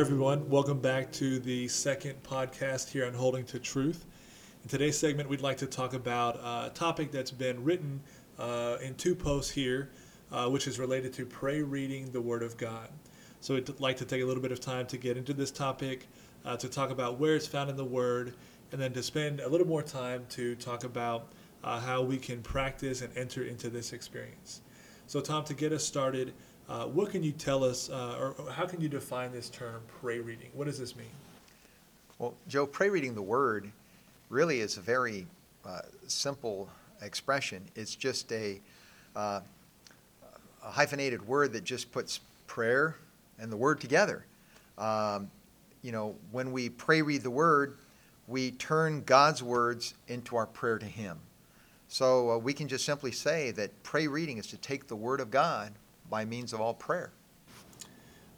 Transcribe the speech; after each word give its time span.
everyone. 0.00 0.48
Welcome 0.48 0.80
back 0.80 1.12
to 1.12 1.38
the 1.40 1.68
second 1.68 2.22
podcast 2.22 2.88
here 2.88 3.04
on 3.04 3.12
Holding 3.12 3.44
to 3.44 3.58
Truth. 3.58 4.06
In 4.62 4.70
today's 4.70 4.98
segment, 4.98 5.28
we'd 5.28 5.42
like 5.42 5.58
to 5.58 5.66
talk 5.66 5.92
about 5.92 6.36
a 6.36 6.70
topic 6.70 7.12
that's 7.12 7.30
been 7.30 7.62
written 7.62 8.00
uh, 8.38 8.78
in 8.80 8.94
two 8.94 9.14
posts 9.14 9.50
here, 9.50 9.90
uh, 10.32 10.48
which 10.48 10.66
is 10.66 10.78
related 10.78 11.12
to 11.12 11.26
pray 11.26 11.60
reading 11.60 12.10
the 12.12 12.20
Word 12.20 12.42
of 12.42 12.56
God. 12.56 12.88
So 13.42 13.52
we'd 13.52 13.78
like 13.78 13.98
to 13.98 14.06
take 14.06 14.22
a 14.22 14.24
little 14.24 14.42
bit 14.42 14.52
of 14.52 14.58
time 14.58 14.86
to 14.86 14.96
get 14.96 15.18
into 15.18 15.34
this 15.34 15.50
topic, 15.50 16.08
uh, 16.46 16.56
to 16.56 16.68
talk 16.70 16.88
about 16.88 17.18
where 17.18 17.36
it's 17.36 17.46
found 17.46 17.68
in 17.68 17.76
the 17.76 17.84
Word, 17.84 18.32
and 18.72 18.80
then 18.80 18.94
to 18.94 19.02
spend 19.02 19.40
a 19.40 19.48
little 19.50 19.66
more 19.66 19.82
time 19.82 20.24
to 20.30 20.54
talk 20.54 20.82
about 20.82 21.30
uh, 21.62 21.78
how 21.78 22.00
we 22.00 22.16
can 22.16 22.40
practice 22.40 23.02
and 23.02 23.14
enter 23.18 23.44
into 23.44 23.68
this 23.68 23.92
experience. 23.92 24.62
So, 25.06 25.20
Tom, 25.20 25.44
to 25.44 25.52
get 25.52 25.72
us 25.72 25.84
started, 25.84 26.32
uh, 26.70 26.84
what 26.84 27.10
can 27.10 27.24
you 27.24 27.32
tell 27.32 27.64
us, 27.64 27.90
uh, 27.90 28.16
or 28.20 28.52
how 28.52 28.64
can 28.64 28.80
you 28.80 28.88
define 28.88 29.32
this 29.32 29.50
term, 29.50 29.82
pray 30.00 30.20
reading? 30.20 30.50
What 30.54 30.66
does 30.66 30.78
this 30.78 30.94
mean? 30.94 31.10
Well, 32.20 32.34
Joe, 32.46 32.64
pray 32.64 32.88
reading 32.88 33.12
the 33.14 33.22
Word 33.22 33.72
really 34.28 34.60
is 34.60 34.76
a 34.76 34.80
very 34.80 35.26
uh, 35.66 35.80
simple 36.06 36.70
expression. 37.02 37.64
It's 37.74 37.96
just 37.96 38.30
a, 38.30 38.60
uh, 39.16 39.40
a, 40.62 40.70
hyphenated 40.70 41.26
word 41.26 41.52
that 41.54 41.64
just 41.64 41.90
puts 41.90 42.20
prayer 42.46 42.94
and 43.40 43.50
the 43.50 43.56
Word 43.56 43.80
together. 43.80 44.24
Um, 44.78 45.28
you 45.82 45.90
know, 45.90 46.14
when 46.30 46.52
we 46.52 46.68
pray 46.68 47.02
read 47.02 47.22
the 47.22 47.32
Word, 47.32 47.78
we 48.28 48.52
turn 48.52 49.02
God's 49.02 49.42
words 49.42 49.94
into 50.06 50.36
our 50.36 50.46
prayer 50.46 50.78
to 50.78 50.86
Him. 50.86 51.18
So 51.88 52.30
uh, 52.30 52.38
we 52.38 52.52
can 52.52 52.68
just 52.68 52.84
simply 52.84 53.10
say 53.10 53.50
that 53.52 53.82
pray 53.82 54.06
reading 54.06 54.38
is 54.38 54.46
to 54.48 54.56
take 54.56 54.86
the 54.86 54.94
Word 54.94 55.18
of 55.18 55.32
God 55.32 55.72
by 56.10 56.24
means 56.24 56.52
of 56.52 56.60
all 56.60 56.74
prayer. 56.74 57.12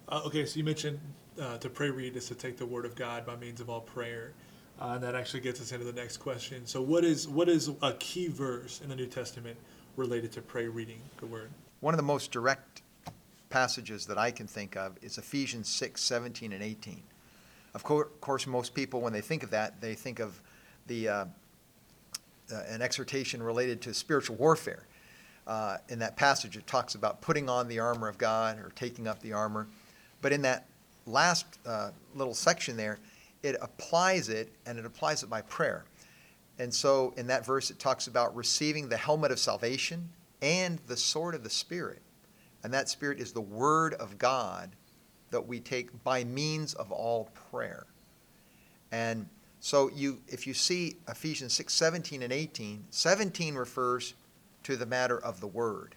Uh, 0.07 0.21
okay, 0.25 0.45
so 0.45 0.57
you 0.57 0.63
mentioned 0.63 0.99
uh, 1.41 1.57
to 1.57 1.69
pray 1.69 1.89
read 1.89 2.15
is 2.15 2.27
to 2.27 2.35
take 2.35 2.57
the 2.57 2.65
Word 2.65 2.85
of 2.85 2.95
God 2.95 3.25
by 3.25 3.35
means 3.35 3.59
of 3.59 3.69
all 3.69 3.81
prayer. 3.81 4.33
Uh, 4.79 4.93
and 4.93 5.03
that 5.03 5.15
actually 5.15 5.39
gets 5.39 5.61
us 5.61 5.71
into 5.71 5.85
the 5.85 5.93
next 5.93 6.17
question. 6.17 6.65
So, 6.65 6.81
what 6.81 7.03
is 7.03 7.27
what 7.27 7.47
is 7.47 7.69
a 7.81 7.93
key 7.93 8.27
verse 8.27 8.81
in 8.81 8.89
the 8.89 8.95
New 8.95 9.05
Testament 9.05 9.57
related 9.97 10.31
to 10.33 10.41
pray 10.41 10.67
reading 10.67 10.99
the 11.19 11.25
Word? 11.25 11.49
One 11.79 11.93
of 11.93 11.97
the 11.97 12.03
most 12.03 12.31
direct 12.31 12.81
passages 13.49 14.07
that 14.07 14.17
I 14.17 14.31
can 14.31 14.47
think 14.47 14.75
of 14.75 14.97
is 15.03 15.17
Ephesians 15.17 15.69
6, 15.69 16.01
17, 16.01 16.53
and 16.53 16.63
18. 16.63 17.03
Of 17.75 17.83
course, 17.83 18.47
most 18.47 18.73
people, 18.73 19.01
when 19.01 19.13
they 19.13 19.21
think 19.21 19.43
of 19.43 19.51
that, 19.51 19.79
they 19.79 19.93
think 19.93 20.19
of 20.19 20.41
the 20.87 21.07
uh, 21.07 21.25
uh, 22.51 22.61
an 22.67 22.81
exhortation 22.81 23.41
related 23.41 23.81
to 23.81 23.93
spiritual 23.93 24.35
warfare. 24.35 24.85
Uh, 25.45 25.77
in 25.89 25.99
that 25.99 26.15
passage, 26.15 26.55
it 26.55 26.65
talks 26.67 26.95
about 26.95 27.21
putting 27.21 27.49
on 27.49 27.67
the 27.67 27.79
armor 27.79 28.07
of 28.07 28.17
God 28.17 28.59
or 28.59 28.71
taking 28.75 29.07
up 29.07 29.21
the 29.21 29.33
armor. 29.33 29.67
But 30.21 30.31
in 30.31 30.41
that 30.43 30.67
last 31.05 31.45
uh, 31.65 31.91
little 32.15 32.33
section 32.33 32.77
there, 32.77 32.99
it 33.41 33.57
applies 33.61 34.29
it, 34.29 34.53
and 34.65 34.79
it 34.79 34.85
applies 34.85 35.21
it 35.21 35.29
by 35.29 35.41
prayer. 35.41 35.83
And 36.59 36.73
so 36.73 37.13
in 37.17 37.27
that 37.27 37.45
verse, 37.45 37.71
it 37.71 37.79
talks 37.79 38.07
about 38.07 38.35
receiving 38.35 38.87
the 38.87 38.97
helmet 38.97 39.31
of 39.31 39.39
salvation 39.39 40.09
and 40.41 40.79
the 40.87 40.95
sword 40.97 41.35
of 41.35 41.43
the 41.43 41.49
Spirit. 41.49 42.01
And 42.63 42.73
that 42.73 42.87
Spirit 42.87 43.19
is 43.19 43.33
the 43.33 43.41
Word 43.41 43.95
of 43.95 44.17
God 44.17 44.71
that 45.31 45.47
we 45.47 45.59
take 45.59 46.03
by 46.03 46.23
means 46.23 46.73
of 46.75 46.91
all 46.91 47.29
prayer. 47.51 47.85
And 48.91 49.27
so 49.59 49.89
you, 49.89 50.19
if 50.27 50.45
you 50.45 50.53
see 50.53 50.97
Ephesians 51.07 51.53
6, 51.53 51.73
17 51.73 52.21
and 52.21 52.31
18, 52.31 52.85
17 52.91 53.55
refers 53.55 54.13
to 54.63 54.75
the 54.75 54.85
matter 54.85 55.19
of 55.19 55.39
the 55.39 55.47
Word. 55.47 55.95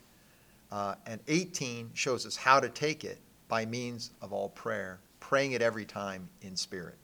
Uh, 0.70 0.94
and 1.06 1.20
18 1.28 1.90
shows 1.94 2.26
us 2.26 2.36
how 2.36 2.60
to 2.60 2.68
take 2.68 3.04
it 3.04 3.18
by 3.48 3.64
means 3.64 4.10
of 4.20 4.32
all 4.32 4.48
prayer, 4.50 4.98
praying 5.20 5.52
it 5.52 5.62
every 5.62 5.84
time 5.84 6.28
in 6.42 6.56
spirit. 6.56 6.96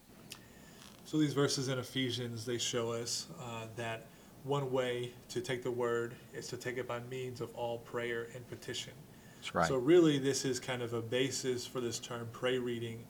So 1.05 1.19
these 1.19 1.35
verses 1.35 1.69
in 1.69 1.79
Ephesians, 1.79 2.45
they 2.45 2.59
show 2.59 2.93
us 2.93 3.27
uh, 3.41 3.67
that 3.77 4.07
one 4.45 4.73
way 4.73 5.13
to 5.29 5.41
take 5.41 5.63
the 5.63 5.71
word 5.71 6.15
is 6.35 6.49
to 6.49 6.57
take 6.57 6.79
it 6.79 6.89
by 6.89 7.01
means 7.11 7.41
of 7.41 7.55
all 7.55 7.79
prayer 7.79 8.29
and 8.35 8.49
petition. 8.49 8.93
That's 9.37 9.55
right. 9.55 9.69
So 9.69 9.77
really, 9.77 10.19
this 10.19 10.45
is 10.45 10.59
kind 10.59 10.83
of 10.83 10.95
a 10.95 11.03
basis 11.03 11.67
for 11.67 11.81
this 11.81 11.99
term 11.99 12.29
pray 12.33 12.59
reading, 12.59 13.05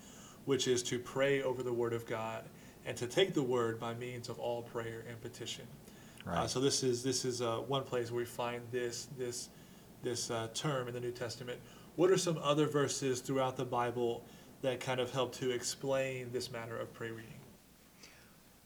which 0.45 0.69
is 0.69 0.83
to 0.85 0.99
pray 0.99 1.43
over 1.43 1.63
the 1.63 1.73
word 1.73 1.93
of 1.93 2.07
God 2.07 2.45
and 2.85 2.97
to 2.97 3.07
take 3.07 3.35
the 3.35 3.43
word 3.43 3.79
by 3.79 3.95
means 3.95 4.29
of 4.29 4.39
all 4.39 4.63
prayer 4.63 5.05
and 5.09 5.21
petition. 5.23 5.67
Uh, 6.27 6.31
right. 6.31 6.51
So 6.51 6.61
this 6.61 6.83
is 6.83 7.03
this 7.03 7.25
is 7.25 7.43
uh, 7.43 7.57
one 7.59 7.83
place 7.83 8.11
where 8.11 8.19
we 8.19 8.25
find 8.25 8.63
this 8.71 9.09
this 9.19 9.49
this 10.03 10.31
uh, 10.31 10.49
term 10.55 10.89
in 10.89 10.95
the 10.95 11.01
New 11.01 11.11
Testament. 11.11 11.59
What 11.97 12.11
are 12.11 12.17
some 12.17 12.39
other 12.43 12.67
verses 12.67 13.21
throughout 13.21 13.57
the 13.57 13.65
Bible 13.65 14.25
that 14.63 14.81
kind 14.81 15.01
of 15.01 15.11
help 15.11 15.35
to 15.35 15.51
explain 15.51 16.31
this 16.33 16.51
matter 16.51 16.77
of 16.77 16.93
prayer 16.95 17.13
reading? 17.13 17.33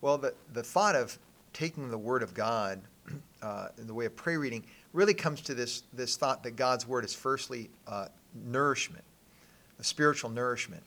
Well, 0.00 0.18
the, 0.18 0.34
the 0.52 0.62
thought 0.62 0.94
of 0.94 1.18
taking 1.52 1.90
the 1.90 1.98
Word 1.98 2.22
of 2.22 2.34
God 2.34 2.80
uh, 3.42 3.68
in 3.78 3.86
the 3.86 3.94
way 3.94 4.04
of 4.04 4.14
prayer 4.14 4.38
reading 4.38 4.64
really 4.92 5.14
comes 5.14 5.40
to 5.42 5.54
this, 5.54 5.82
this 5.92 6.16
thought 6.16 6.42
that 6.44 6.52
God's 6.52 6.86
Word 6.86 7.04
is 7.04 7.14
firstly 7.14 7.70
uh, 7.88 8.08
nourishment, 8.34 9.04
a 9.80 9.84
spiritual 9.84 10.30
nourishment. 10.30 10.82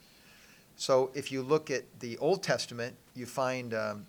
So 0.76 1.12
if 1.14 1.32
you 1.32 1.42
look 1.42 1.70
at 1.70 1.84
the 2.00 2.18
Old 2.20 2.42
Testament, 2.42 2.96
you 3.16 3.26
find 3.26 3.74
um, 3.74 4.06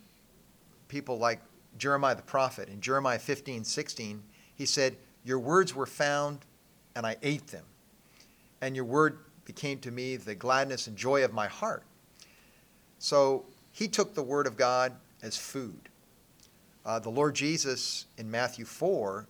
people 0.88 1.18
like 1.18 1.40
Jeremiah 1.80 2.14
the 2.14 2.22
prophet. 2.22 2.68
In 2.68 2.80
Jeremiah 2.80 3.18
15, 3.18 3.64
16, 3.64 4.22
he 4.54 4.66
said, 4.66 4.96
Your 5.24 5.38
words 5.38 5.74
were 5.74 5.86
found, 5.86 6.40
and 6.94 7.06
I 7.06 7.16
ate 7.22 7.48
them. 7.48 7.64
And 8.60 8.76
your 8.76 8.84
word 8.84 9.18
became 9.44 9.78
to 9.80 9.90
me 9.90 10.16
the 10.16 10.34
gladness 10.34 10.86
and 10.86 10.96
joy 10.96 11.24
of 11.24 11.32
my 11.32 11.48
heart. 11.48 11.82
So 12.98 13.46
he 13.72 13.88
took 13.88 14.14
the 14.14 14.22
Word 14.22 14.46
of 14.46 14.56
God 14.56 14.92
as 15.22 15.36
food. 15.36 15.88
Uh, 16.84 16.98
the 16.98 17.10
Lord 17.10 17.34
Jesus 17.34 18.06
in 18.18 18.30
Matthew 18.30 18.64
4, 18.64 19.26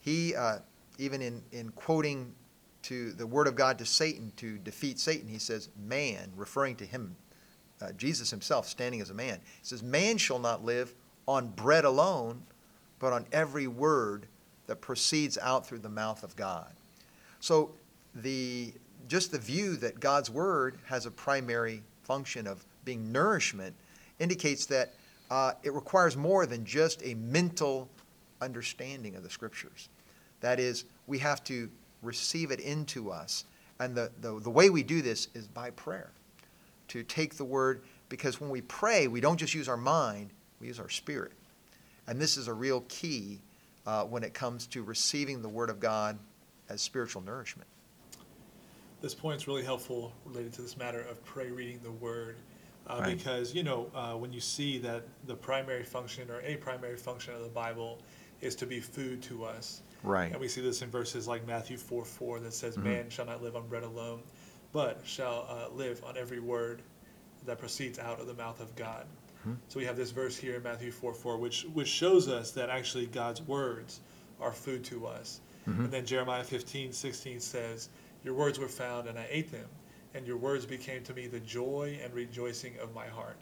he, 0.00 0.34
uh, 0.34 0.58
even 0.98 1.20
in, 1.20 1.42
in 1.52 1.70
quoting 1.70 2.32
to 2.82 3.12
the 3.12 3.26
Word 3.26 3.48
of 3.48 3.56
God 3.56 3.78
to 3.78 3.86
Satan 3.86 4.32
to 4.36 4.58
defeat 4.58 4.98
Satan, 4.98 5.28
he 5.28 5.38
says, 5.38 5.68
Man, 5.84 6.32
referring 6.36 6.76
to 6.76 6.86
him, 6.86 7.16
uh, 7.82 7.92
Jesus 7.92 8.30
himself 8.30 8.68
standing 8.68 9.00
as 9.00 9.10
a 9.10 9.14
man, 9.14 9.40
says, 9.62 9.82
Man 9.82 10.18
shall 10.18 10.38
not 10.38 10.64
live 10.64 10.94
on 11.26 11.48
bread 11.48 11.84
alone, 11.84 12.42
but 12.98 13.12
on 13.12 13.26
every 13.32 13.66
word 13.66 14.26
that 14.66 14.80
proceeds 14.80 15.38
out 15.38 15.66
through 15.66 15.78
the 15.78 15.88
mouth 15.88 16.22
of 16.22 16.34
God. 16.36 16.72
So, 17.40 17.72
the, 18.14 18.72
just 19.08 19.32
the 19.32 19.38
view 19.38 19.76
that 19.76 20.00
God's 20.00 20.30
Word 20.30 20.78
has 20.86 21.04
a 21.04 21.10
primary 21.10 21.82
function 22.02 22.46
of 22.46 22.64
being 22.84 23.10
nourishment 23.10 23.74
indicates 24.18 24.66
that 24.66 24.94
uh, 25.30 25.52
it 25.62 25.72
requires 25.72 26.16
more 26.16 26.46
than 26.46 26.64
just 26.64 27.02
a 27.04 27.14
mental 27.14 27.88
understanding 28.40 29.16
of 29.16 29.22
the 29.22 29.30
scriptures. 29.30 29.88
That 30.40 30.60
is, 30.60 30.84
we 31.06 31.18
have 31.18 31.42
to 31.44 31.70
receive 32.02 32.50
it 32.50 32.60
into 32.60 33.10
us. 33.10 33.44
And 33.80 33.94
the, 33.94 34.10
the, 34.20 34.38
the 34.40 34.50
way 34.50 34.70
we 34.70 34.82
do 34.82 35.02
this 35.02 35.28
is 35.34 35.48
by 35.48 35.70
prayer. 35.70 36.10
To 36.88 37.02
take 37.02 37.34
the 37.34 37.44
word, 37.44 37.82
because 38.08 38.40
when 38.40 38.50
we 38.50 38.60
pray, 38.60 39.08
we 39.08 39.20
don't 39.20 39.38
just 39.38 39.54
use 39.54 39.68
our 39.68 39.76
mind, 39.76 40.30
we 40.64 40.68
use 40.68 40.80
our 40.80 40.88
spirit. 40.88 41.32
And 42.06 42.18
this 42.18 42.36
is 42.38 42.48
a 42.48 42.52
real 42.52 42.84
key 42.88 43.40
uh, 43.86 44.04
when 44.04 44.22
it 44.22 44.32
comes 44.32 44.66
to 44.68 44.82
receiving 44.82 45.42
the 45.42 45.48
word 45.48 45.68
of 45.68 45.78
God 45.78 46.18
as 46.70 46.80
spiritual 46.80 47.20
nourishment. 47.22 47.68
This 49.02 49.14
point 49.14 49.36
is 49.36 49.46
really 49.46 49.62
helpful 49.62 50.12
related 50.24 50.54
to 50.54 50.62
this 50.62 50.78
matter 50.78 51.02
of 51.02 51.22
pray 51.24 51.50
reading 51.50 51.80
the 51.82 51.90
word 51.90 52.36
uh, 52.86 53.00
right. 53.00 53.16
because 53.16 53.54
you 53.54 53.62
know 53.62 53.90
uh, 53.94 54.14
when 54.14 54.32
you 54.32 54.40
see 54.40 54.78
that 54.78 55.02
the 55.26 55.34
primary 55.34 55.84
function 55.84 56.30
or 56.30 56.40
a 56.40 56.56
primary 56.56 56.96
function 56.96 57.34
of 57.34 57.42
the 57.42 57.48
Bible 57.48 57.98
is 58.40 58.54
to 58.56 58.66
be 58.66 58.80
food 58.80 59.22
to 59.24 59.44
us. 59.44 59.82
Right. 60.02 60.32
And 60.32 60.40
we 60.40 60.48
see 60.48 60.62
this 60.62 60.80
in 60.80 60.90
verses 60.90 61.28
like 61.28 61.46
Matthew 61.46 61.76
4 61.76 62.04
4 62.06 62.40
that 62.40 62.54
says, 62.54 62.76
mm-hmm. 62.76 62.88
Man 62.88 63.10
shall 63.10 63.26
not 63.26 63.42
live 63.42 63.56
on 63.56 63.68
bread 63.68 63.82
alone, 63.82 64.20
but 64.72 65.02
shall 65.04 65.46
uh, 65.50 65.74
live 65.74 66.02
on 66.04 66.16
every 66.16 66.40
word 66.40 66.80
that 67.44 67.58
proceeds 67.58 67.98
out 67.98 68.20
of 68.20 68.26
the 68.26 68.34
mouth 68.34 68.60
of 68.60 68.74
God. 68.74 69.04
Mm-hmm. 69.44 69.54
So 69.68 69.78
we 69.78 69.86
have 69.86 69.96
this 69.96 70.10
verse 70.10 70.36
here 70.36 70.56
in 70.56 70.62
Matthew 70.62 70.90
4 70.90 71.14
4, 71.14 71.36
which, 71.36 71.66
which 71.72 71.88
shows 71.88 72.28
us 72.28 72.50
that 72.52 72.70
actually 72.70 73.06
God's 73.06 73.42
words 73.42 74.00
are 74.40 74.52
food 74.52 74.84
to 74.84 75.06
us. 75.06 75.40
Mm-hmm. 75.68 75.84
And 75.84 75.92
then 75.92 76.06
Jeremiah 76.06 76.44
15 76.44 76.92
16 76.92 77.40
says, 77.40 77.88
Your 78.24 78.34
words 78.34 78.58
were 78.58 78.68
found, 78.68 79.08
and 79.08 79.18
I 79.18 79.26
ate 79.30 79.50
them 79.50 79.68
and 80.14 80.26
your 80.26 80.36
words 80.36 80.64
became 80.64 81.02
to 81.02 81.12
me 81.12 81.26
the 81.26 81.40
joy 81.40 81.98
and 82.02 82.14
rejoicing 82.14 82.74
of 82.80 82.94
my 82.94 83.06
heart. 83.06 83.36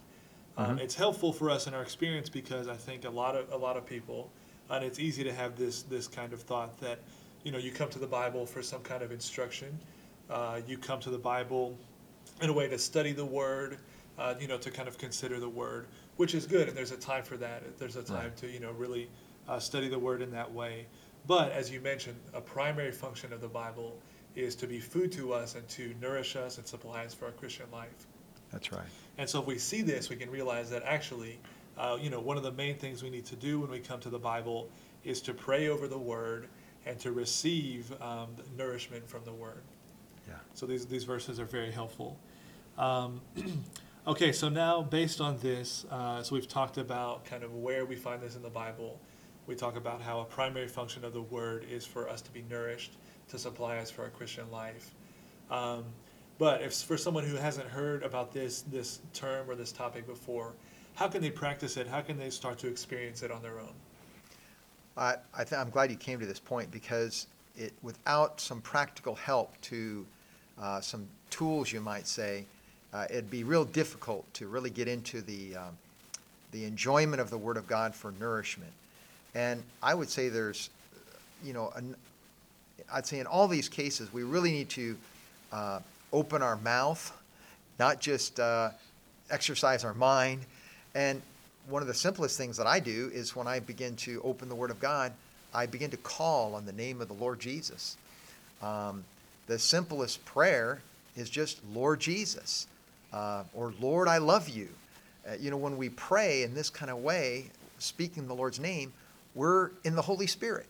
Um, 0.56 0.64
mm-hmm. 0.64 0.72
Um, 0.72 0.78
it's 0.78 0.94
helpful 0.94 1.32
for 1.32 1.50
us 1.50 1.66
in 1.66 1.74
our 1.74 1.82
experience 1.82 2.28
because 2.28 2.66
I 2.66 2.76
think 2.76 3.04
a 3.04 3.10
lot 3.10 3.36
of 3.36 3.52
a 3.52 3.56
lot 3.56 3.76
of 3.76 3.86
people, 3.86 4.30
and 4.70 4.84
it's 4.84 4.98
easy 4.98 5.22
to 5.22 5.32
have 5.32 5.56
this 5.56 5.82
this 5.82 6.08
kind 6.08 6.32
of 6.32 6.42
thought 6.42 6.78
that, 6.80 6.98
you 7.44 7.52
know, 7.52 7.58
you 7.58 7.70
come 7.70 7.90
to 7.90 7.98
the 7.98 8.06
Bible 8.06 8.46
for 8.46 8.62
some 8.62 8.80
kind 8.80 9.02
of 9.02 9.12
instruction, 9.12 9.78
uh, 10.30 10.60
you 10.66 10.78
come 10.78 11.00
to 11.00 11.10
the 11.10 11.18
Bible 11.18 11.76
in 12.40 12.48
a 12.48 12.52
way 12.52 12.68
to 12.68 12.78
study 12.78 13.12
the 13.12 13.24
Word, 13.24 13.78
uh, 14.18 14.34
you 14.40 14.48
know, 14.48 14.58
to 14.58 14.70
kind 14.70 14.88
of 14.88 14.98
consider 14.98 15.40
the 15.40 15.48
Word, 15.48 15.86
which 16.16 16.34
is 16.34 16.46
good, 16.46 16.68
and 16.68 16.76
there's 16.76 16.92
a 16.92 16.96
time 16.96 17.24
for 17.24 17.36
that. 17.38 17.78
There's 17.78 17.96
a 17.96 18.02
time 18.02 18.24
right. 18.24 18.36
to 18.38 18.50
you 18.50 18.60
know 18.60 18.72
really 18.72 19.08
uh, 19.48 19.58
study 19.58 19.88
the 19.88 19.98
Word 19.98 20.22
in 20.22 20.30
that 20.32 20.52
way. 20.52 20.86
But 21.26 21.52
as 21.52 21.70
you 21.70 21.80
mentioned, 21.80 22.16
a 22.34 22.40
primary 22.40 22.92
function 22.92 23.32
of 23.32 23.40
the 23.40 23.48
Bible 23.48 23.98
is 24.34 24.54
to 24.56 24.66
be 24.66 24.80
food 24.80 25.12
to 25.12 25.32
us 25.32 25.54
and 25.54 25.66
to 25.68 25.94
nourish 26.00 26.36
us 26.36 26.58
and 26.58 26.66
supply 26.66 27.04
us 27.04 27.14
for 27.14 27.26
our 27.26 27.32
Christian 27.32 27.66
life. 27.72 28.06
That's 28.50 28.72
right. 28.72 28.86
And 29.18 29.28
so 29.28 29.40
if 29.40 29.46
we 29.46 29.58
see 29.58 29.82
this, 29.82 30.10
we 30.10 30.16
can 30.16 30.30
realize 30.30 30.70
that 30.70 30.82
actually, 30.84 31.38
uh, 31.76 31.98
you 32.00 32.10
know, 32.10 32.20
one 32.20 32.36
of 32.36 32.42
the 32.42 32.52
main 32.52 32.76
things 32.76 33.02
we 33.02 33.10
need 33.10 33.26
to 33.26 33.36
do 33.36 33.60
when 33.60 33.70
we 33.70 33.78
come 33.78 34.00
to 34.00 34.10
the 34.10 34.18
Bible 34.18 34.68
is 35.04 35.20
to 35.22 35.34
pray 35.34 35.68
over 35.68 35.86
the 35.86 35.98
Word 35.98 36.48
and 36.86 36.98
to 36.98 37.12
receive 37.12 37.92
um, 38.02 38.28
nourishment 38.56 39.08
from 39.08 39.24
the 39.24 39.32
Word. 39.32 39.62
Yeah. 40.26 40.34
So 40.54 40.66
these, 40.66 40.86
these 40.86 41.04
verses 41.04 41.38
are 41.40 41.44
very 41.44 41.70
helpful. 41.70 42.18
Um, 42.78 43.20
okay, 44.06 44.32
so 44.32 44.48
now 44.48 44.82
based 44.82 45.20
on 45.20 45.38
this, 45.38 45.84
uh, 45.90 46.22
so 46.22 46.34
we've 46.34 46.48
talked 46.48 46.78
about 46.78 47.24
kind 47.24 47.42
of 47.42 47.54
where 47.54 47.84
we 47.84 47.96
find 47.96 48.20
this 48.20 48.36
in 48.36 48.42
the 48.42 48.50
Bible. 48.50 48.98
We 49.46 49.54
talk 49.54 49.76
about 49.76 50.00
how 50.00 50.20
a 50.20 50.24
primary 50.24 50.68
function 50.68 51.04
of 51.04 51.12
the 51.12 51.22
Word 51.22 51.66
is 51.70 51.84
for 51.84 52.08
us 52.08 52.20
to 52.22 52.30
be 52.32 52.44
nourished, 52.48 52.92
to 53.28 53.38
supply 53.38 53.78
us 53.78 53.90
for 53.90 54.02
our 54.02 54.10
Christian 54.10 54.50
life. 54.50 54.94
Um, 55.50 55.84
but 56.38 56.62
if 56.62 56.74
for 56.74 56.96
someone 56.96 57.24
who 57.24 57.36
hasn't 57.36 57.68
heard 57.68 58.02
about 58.02 58.32
this 58.32 58.62
this 58.62 59.00
term 59.12 59.48
or 59.48 59.54
this 59.54 59.70
topic 59.70 60.06
before, 60.06 60.54
how 60.94 61.08
can 61.08 61.20
they 61.20 61.30
practice 61.30 61.76
it? 61.76 61.86
How 61.86 62.00
can 62.00 62.18
they 62.18 62.30
start 62.30 62.58
to 62.58 62.68
experience 62.68 63.22
it 63.22 63.30
on 63.30 63.42
their 63.42 63.58
own? 63.60 63.72
I, 64.96 65.16
I 65.36 65.44
th- 65.44 65.58
I'm 65.58 65.70
glad 65.70 65.90
you 65.90 65.96
came 65.96 66.20
to 66.20 66.26
this 66.26 66.40
point 66.40 66.70
because 66.70 67.26
it, 67.56 67.72
without 67.82 68.40
some 68.40 68.60
practical 68.60 69.14
help 69.14 69.60
to 69.62 70.06
uh, 70.60 70.80
some 70.80 71.08
tools, 71.30 71.72
you 71.72 71.80
might 71.80 72.06
say, 72.06 72.46
uh, 72.92 73.06
it'd 73.08 73.30
be 73.30 73.44
real 73.44 73.64
difficult 73.64 74.32
to 74.34 74.46
really 74.46 74.70
get 74.70 74.86
into 74.86 75.22
the, 75.22 75.56
um, 75.56 75.78
the 76.52 76.64
enjoyment 76.64 77.20
of 77.20 77.30
the 77.30 77.38
Word 77.38 77.56
of 77.56 77.66
God 77.66 77.94
for 77.94 78.12
nourishment. 78.20 78.72
And 79.34 79.62
I 79.82 79.94
would 79.94 80.10
say 80.10 80.28
there's, 80.28 80.68
you 81.42 81.54
know, 81.54 81.72
an, 81.74 81.96
I'd 82.92 83.06
say 83.06 83.18
in 83.18 83.26
all 83.26 83.48
these 83.48 83.68
cases, 83.68 84.12
we 84.12 84.24
really 84.24 84.52
need 84.52 84.68
to 84.70 84.96
uh, 85.52 85.80
open 86.12 86.42
our 86.42 86.56
mouth, 86.56 87.12
not 87.78 88.00
just 88.00 88.38
uh, 88.38 88.70
exercise 89.30 89.84
our 89.84 89.94
mind. 89.94 90.42
And 90.94 91.22
one 91.68 91.80
of 91.80 91.88
the 91.88 91.94
simplest 91.94 92.36
things 92.36 92.58
that 92.58 92.66
I 92.66 92.78
do 92.78 93.10
is 93.14 93.34
when 93.34 93.46
I 93.46 93.60
begin 93.60 93.96
to 93.96 94.20
open 94.22 94.50
the 94.50 94.54
Word 94.54 94.70
of 94.70 94.80
God, 94.80 95.12
I 95.54 95.64
begin 95.64 95.90
to 95.90 95.96
call 95.96 96.54
on 96.54 96.66
the 96.66 96.72
name 96.72 97.00
of 97.00 97.08
the 97.08 97.14
Lord 97.14 97.40
Jesus. 97.40 97.96
Um, 98.62 99.04
the 99.46 99.58
simplest 99.58 100.22
prayer 100.26 100.82
is 101.16 101.30
just 101.30 101.58
Lord 101.72 102.00
Jesus 102.00 102.66
uh, 103.12 103.44
or 103.54 103.74
Lord, 103.80 104.08
I 104.08 104.18
love 104.18 104.48
you. 104.48 104.68
Uh, 105.28 105.34
you 105.38 105.50
know, 105.50 105.56
when 105.56 105.76
we 105.76 105.88
pray 105.90 106.42
in 106.42 106.54
this 106.54 106.70
kind 106.70 106.90
of 106.90 106.98
way, 106.98 107.46
speaking 107.78 108.26
the 108.26 108.34
Lord's 108.34 108.58
name, 108.58 108.92
we're 109.34 109.70
in 109.84 109.94
the 109.94 110.02
Holy 110.02 110.26
Spirit 110.26 110.66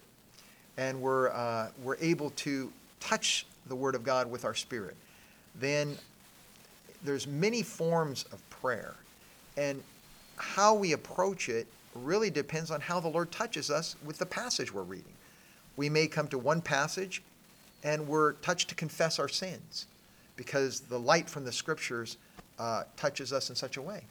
and 0.76 1.00
we're, 1.00 1.30
uh, 1.30 1.68
we're 1.82 1.96
able 2.00 2.30
to 2.30 2.72
touch 3.00 3.46
the 3.66 3.76
Word 3.76 3.94
of 3.94 4.04
God 4.04 4.30
with 4.30 4.44
our 4.44 4.54
spirit. 4.54 4.96
Then 5.60 5.96
there's 7.04 7.26
many 7.26 7.62
forms 7.62 8.24
of 8.32 8.48
prayer. 8.50 8.94
And 9.56 9.82
how 10.36 10.74
we 10.74 10.92
approach 10.92 11.48
it 11.48 11.66
really 11.94 12.30
depends 12.30 12.70
on 12.70 12.80
how 12.80 13.00
the 13.00 13.08
Lord 13.08 13.30
touches 13.30 13.70
us 13.70 13.96
with 14.04 14.18
the 14.18 14.26
passage 14.26 14.72
we're 14.72 14.82
reading. 14.82 15.12
We 15.76 15.88
may 15.88 16.06
come 16.06 16.28
to 16.28 16.38
one 16.38 16.60
passage 16.62 17.22
and 17.84 18.06
we're 18.06 18.32
touched 18.34 18.68
to 18.70 18.74
confess 18.74 19.18
our 19.18 19.28
sins 19.28 19.86
because 20.36 20.80
the 20.80 20.98
light 20.98 21.28
from 21.28 21.44
the 21.44 21.52
scriptures 21.52 22.16
uh, 22.62 22.84
touches 22.96 23.32
us 23.32 23.50
in 23.50 23.56
such 23.56 23.76
a 23.76 23.82
way. 23.82 24.04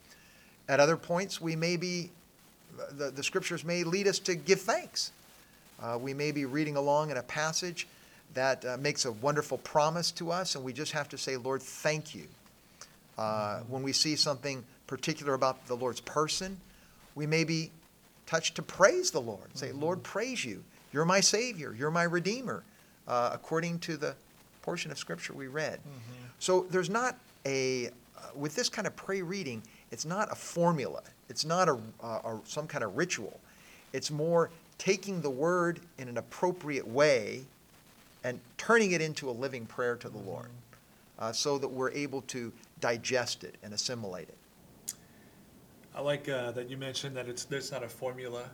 At 0.68 0.82
other 0.82 0.98
points, 0.98 1.40
we 1.40 1.56
may 1.56 1.78
be, 1.78 2.12
the, 2.92 3.10
the 3.10 3.24
scriptures 3.24 3.64
may 3.64 3.86
lead 3.86 4.08
us 4.08 4.20
to 4.20 4.36
give 4.36 4.60
thanks. 4.60 5.12
Uh, 5.82 5.98
we 5.98 6.14
may 6.14 6.32
be 6.32 6.44
reading 6.44 6.76
along 6.76 7.12
in 7.12 7.18
a 7.18 7.24
passage 7.24 7.88
that 8.34 8.66
uh, 8.66 8.76
makes 8.78 9.06
a 9.06 9.12
wonderful 9.14 9.58
promise 9.60 10.12
to 10.12 10.32
us, 10.32 10.56
and 10.56 10.66
we 10.66 10.74
just 10.74 10.92
have 10.92 11.08
to 11.10 11.18
say, 11.18 11.38
Lord, 11.38 11.62
thank 11.62 12.14
you. 12.14 12.28
Uh, 13.18 13.60
when 13.70 13.84
we 13.84 13.94
see 13.94 14.18
something 14.18 14.64
particular 14.86 15.34
about 15.34 15.66
the 15.68 15.76
Lord's 15.76 16.02
person, 16.02 16.58
we 17.16 17.26
may 17.26 17.46
be 17.46 17.72
touched 18.26 18.56
to 18.56 18.62
praise 18.62 19.12
the 19.12 19.22
Lord. 19.22 19.48
Say, 19.54 19.72
Lord, 19.72 20.04
praise 20.04 20.44
you. 20.44 20.62
You're 20.92 21.06
my 21.06 21.22
Savior. 21.22 21.74
You're 21.78 21.92
my 21.92 22.04
Redeemer, 22.04 22.64
uh, 23.08 23.30
according 23.34 23.80
to 23.80 23.96
the 23.96 24.16
portion 24.62 24.92
of 24.92 24.98
Scripture 24.98 25.34
we 25.34 25.48
read. 25.48 25.80
So 26.40 26.66
there's 26.70 26.90
not 26.90 27.16
a, 27.46 27.90
with 28.36 28.56
this 28.56 28.70
kind 28.70 28.88
of 28.88 28.96
pray 28.96 29.22
reading, 29.22 29.64
it's 29.92 30.06
not 30.06 30.32
a 30.32 30.36
formula. 30.36 31.02
It's 31.30 31.46
not 31.46 31.70
a, 31.70 31.78
a, 32.02 32.08
a 32.08 32.42
some 32.46 32.68
kind 32.68 32.84
of 32.84 32.98
ritual. 32.98 33.40
It's 33.94 34.12
more 34.12 34.50
taking 34.78 35.22
the 35.22 35.30
word 35.30 35.80
in 35.98 36.08
an 36.08 36.18
appropriate 36.18 36.88
way 36.88 37.44
and 38.24 38.40
turning 38.58 38.92
it 38.92 39.02
into 39.02 39.30
a 39.30 39.32
living 39.32 39.66
prayer 39.66 39.96
to 39.98 40.10
the 40.10 40.18
Lord 40.18 40.50
uh, 41.20 41.32
so 41.32 41.58
that 41.58 41.68
we're 41.68 41.92
able 41.92 42.22
to 42.24 42.52
digest 42.80 43.44
it 43.44 43.56
and 43.64 43.74
assimilate 43.74 44.30
it. 44.30 44.38
I 45.94 46.02
like 46.02 46.30
uh, 46.30 46.52
that 46.52 46.70
you 46.70 46.78
mentioned 46.78 47.16
that 47.18 47.28
it's 47.28 47.46
there's 47.46 47.72
not 47.72 47.84
a 47.84 47.90
formula. 47.90 48.50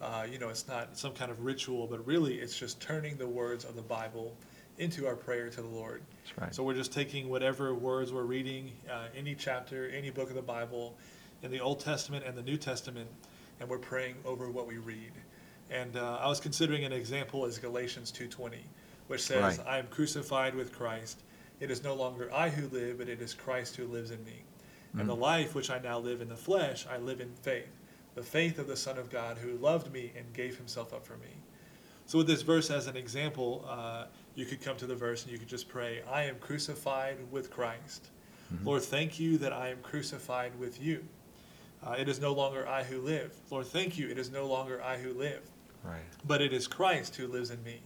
Uh, 0.00 0.26
you 0.30 0.38
know, 0.38 0.48
it's 0.48 0.68
not 0.68 0.96
some 0.96 1.12
kind 1.12 1.30
of 1.30 1.44
ritual, 1.44 1.86
but 1.86 2.06
really 2.06 2.36
it's 2.38 2.56
just 2.56 2.80
turning 2.80 3.16
the 3.16 3.26
words 3.26 3.64
of 3.64 3.76
the 3.76 3.82
Bible 3.82 4.34
into 4.78 5.06
our 5.06 5.16
prayer 5.16 5.50
to 5.50 5.60
the 5.60 5.68
Lord. 5.68 6.02
Right. 6.40 6.54
So 6.54 6.62
we're 6.62 6.74
just 6.74 6.92
taking 6.92 7.28
whatever 7.28 7.74
words 7.74 8.12
we're 8.12 8.22
reading, 8.22 8.72
uh, 8.90 9.06
any 9.16 9.34
chapter, 9.34 9.88
any 9.88 10.10
book 10.10 10.28
of 10.28 10.36
the 10.36 10.42
Bible, 10.42 10.96
in 11.42 11.50
the 11.50 11.60
Old 11.60 11.80
Testament 11.80 12.24
and 12.26 12.36
the 12.36 12.42
New 12.42 12.56
Testament, 12.56 13.08
and 13.60 13.68
we're 13.68 13.78
praying 13.78 14.16
over 14.24 14.50
what 14.50 14.66
we 14.66 14.78
read. 14.78 15.12
And 15.70 15.96
uh, 15.96 16.18
I 16.20 16.28
was 16.28 16.40
considering 16.40 16.84
an 16.84 16.92
example 16.92 17.44
as 17.44 17.58
Galatians 17.58 18.10
2:20, 18.12 18.58
which 19.08 19.22
says, 19.22 19.58
Right. 19.58 19.66
"I 19.66 19.78
am 19.78 19.86
crucified 19.88 20.54
with 20.54 20.72
Christ. 20.72 21.22
It 21.60 21.70
is 21.70 21.82
no 21.82 21.94
longer 21.94 22.32
I 22.32 22.48
who 22.48 22.68
live, 22.68 22.98
but 22.98 23.08
it 23.08 23.20
is 23.20 23.34
Christ 23.34 23.76
who 23.76 23.86
lives 23.86 24.10
in 24.10 24.24
me. 24.24 24.44
And 24.98 25.08
the 25.08 25.14
life 25.14 25.54
which 25.54 25.70
I 25.70 25.78
now 25.78 25.98
live 25.98 26.22
in 26.22 26.28
the 26.28 26.36
flesh, 26.36 26.86
I 26.90 26.96
live 26.96 27.20
in 27.20 27.32
faith, 27.34 27.68
the 28.14 28.22
faith 28.22 28.58
of 28.58 28.66
the 28.66 28.76
Son 28.76 28.96
of 28.98 29.10
God 29.10 29.38
who 29.38 29.52
loved 29.58 29.92
me 29.92 30.12
and 30.16 30.32
gave 30.32 30.56
Himself 30.56 30.92
up 30.92 31.04
for 31.06 31.16
me." 31.18 31.36
So 32.06 32.18
with 32.18 32.26
this 32.26 32.40
verse 32.40 32.70
as 32.70 32.86
an 32.86 32.96
example, 32.96 33.66
uh, 33.68 34.06
you 34.38 34.46
could 34.46 34.60
come 34.62 34.76
to 34.76 34.86
the 34.86 34.94
verse 34.94 35.24
and 35.24 35.32
you 35.32 35.38
could 35.38 35.48
just 35.48 35.68
pray, 35.68 36.00
I 36.08 36.22
am 36.24 36.36
crucified 36.36 37.16
with 37.32 37.50
Christ. 37.50 38.10
Lord, 38.64 38.82
thank 38.82 39.18
you 39.20 39.36
that 39.38 39.52
I 39.52 39.68
am 39.68 39.78
crucified 39.82 40.58
with 40.58 40.80
you. 40.80 41.04
Uh, 41.84 41.96
it 41.98 42.08
is 42.08 42.18
no 42.20 42.32
longer 42.32 42.66
I 42.66 42.82
who 42.84 43.00
live. 43.00 43.34
Lord, 43.50 43.66
thank 43.66 43.98
you, 43.98 44.08
it 44.08 44.16
is 44.16 44.30
no 44.30 44.46
longer 44.46 44.80
I 44.82 44.96
who 44.96 45.12
live, 45.12 45.42
Right. 45.84 46.00
but 46.24 46.40
it 46.40 46.52
is 46.52 46.66
Christ 46.66 47.16
who 47.16 47.26
lives 47.26 47.50
in 47.50 47.62
me. 47.64 47.80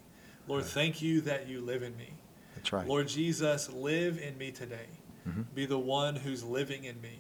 Lord, 0.47 0.65
thank 0.65 1.01
you 1.03 1.21
that 1.23 1.49
you 1.49 1.63
live 1.63 1.83
in 1.83 1.97
me. 1.97 2.13
That's 2.55 2.71
right. 2.73 2.87
Lord 2.87 3.09
Jesus, 3.09 3.71
live 3.73 4.19
in 4.19 4.37
me 4.39 4.51
today. 4.53 4.87
Mhm. 5.27 5.47
Be 5.55 5.67
the 5.67 5.79
one 5.79 6.17
who's 6.17 6.45
living 6.45 6.85
in 6.85 7.01
me. 7.01 7.19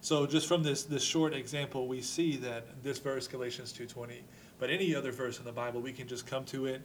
So 0.00 0.26
just 0.26 0.48
from 0.48 0.62
this 0.62 0.82
this 0.82 1.04
short 1.04 1.34
example, 1.34 1.86
we 1.86 2.00
see 2.00 2.36
that 2.38 2.82
this 2.82 2.98
verse, 2.98 3.28
Galatians 3.28 3.72
2.20, 3.72 4.22
but 4.58 4.70
any 4.70 4.94
other 4.94 5.12
verse 5.12 5.38
in 5.38 5.44
the 5.44 5.52
Bible, 5.52 5.80
we 5.80 5.92
can 5.92 6.08
just 6.08 6.26
come 6.26 6.44
to 6.46 6.66
it. 6.66 6.82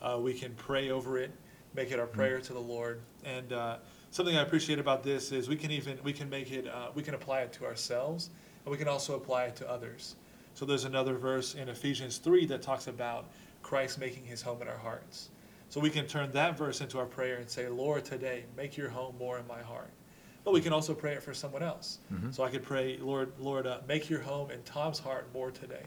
Uh, 0.00 0.18
we 0.20 0.32
can 0.34 0.54
pray 0.54 0.90
over 0.90 1.18
it, 1.18 1.30
make 1.74 1.90
it 1.90 1.98
our 1.98 2.06
prayer 2.06 2.40
to 2.40 2.52
the 2.52 2.58
Lord. 2.60 3.00
And 3.24 3.52
uh, 3.52 3.78
something 4.10 4.36
I 4.36 4.42
appreciate 4.42 4.78
about 4.78 5.02
this 5.02 5.32
is 5.32 5.48
we 5.48 5.56
can 5.56 5.70
even, 5.70 5.98
we 6.04 6.12
can 6.12 6.28
make 6.30 6.50
it, 6.52 6.66
uh, 6.68 6.88
we 6.94 7.02
can 7.02 7.14
apply 7.14 7.40
it 7.40 7.52
to 7.54 7.64
ourselves, 7.66 8.30
and 8.64 8.70
we 8.72 8.78
can 8.78 8.88
also 8.88 9.16
apply 9.16 9.44
it 9.44 9.56
to 9.56 9.70
others. 9.70 10.16
So 10.54 10.64
there's 10.64 10.84
another 10.84 11.14
verse 11.14 11.54
in 11.54 11.68
Ephesians 11.68 12.18
3 12.18 12.46
that 12.46 12.62
talks 12.62 12.86
about 12.86 13.26
Christ 13.62 13.98
making 13.98 14.24
his 14.24 14.42
home 14.42 14.62
in 14.62 14.68
our 14.68 14.78
hearts. 14.78 15.30
So 15.68 15.80
we 15.80 15.90
can 15.90 16.06
turn 16.06 16.32
that 16.32 16.56
verse 16.56 16.80
into 16.80 16.98
our 16.98 17.06
prayer 17.06 17.36
and 17.36 17.48
say, 17.48 17.68
Lord, 17.68 18.04
today, 18.04 18.44
make 18.56 18.76
your 18.76 18.88
home 18.88 19.14
more 19.18 19.38
in 19.38 19.46
my 19.46 19.60
heart. 19.60 19.90
But 20.44 20.54
we 20.54 20.60
can 20.62 20.72
also 20.72 20.94
pray 20.94 21.12
it 21.12 21.22
for 21.22 21.34
someone 21.34 21.62
else. 21.62 21.98
Mhm. 22.12 22.34
So 22.34 22.42
I 22.42 22.48
could 22.48 22.62
pray, 22.62 22.96
Lord, 22.96 23.32
Lord, 23.38 23.66
uh, 23.66 23.80
make 23.86 24.08
your 24.08 24.20
home 24.20 24.50
in 24.50 24.62
Tom's 24.62 24.98
heart 24.98 25.28
more 25.34 25.50
today. 25.50 25.84